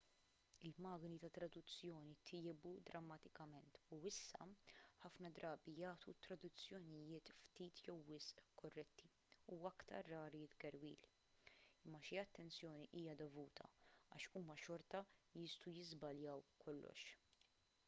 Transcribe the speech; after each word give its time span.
il-magni 0.67 1.17
tat-traduzzjoni 1.23 2.13
tjiebu 2.29 2.69
drammatikament 2.89 3.75
u 3.97 3.97
issa 4.11 4.45
ħafna 5.03 5.29
drabi 5.39 5.73
jagħtu 5.79 6.15
traduzzjonijiet 6.27 7.29
ftit 7.41 7.81
jew 7.87 7.97
wisq 8.07 8.41
korretti 8.63 9.09
u 9.55 9.57
aktar 9.71 10.09
rari 10.15 10.41
tgerwil 10.55 11.05
imma 11.89 12.01
xi 12.07 12.19
attenzjoni 12.23 12.87
hija 13.01 13.15
dovuta 13.23 13.67
għax 14.17 14.25
huma 14.41 14.57
xorta 14.65 15.03
jistgħu 15.43 15.75
jiżbaljaw 15.77 16.43
kollox 16.65 17.09